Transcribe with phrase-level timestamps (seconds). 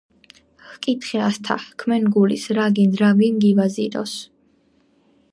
[0.69, 4.15] ჰკითხე ასთა, ჰქმენ გულის, რა გინდ რა ვინ გივაზიროს